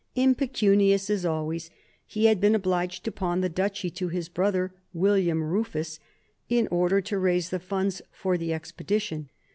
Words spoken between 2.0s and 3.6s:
he had been obliged to pawn the